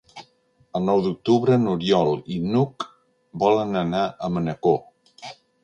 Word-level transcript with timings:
El 0.79 0.83
nou 0.89 1.03
d'octubre 1.07 1.57
n'Oriol 1.65 2.09
i 2.37 2.39
n'Hug 2.47 2.87
volen 3.47 3.79
anar 3.85 4.03
a 4.29 4.33
Manacor. 4.39 4.77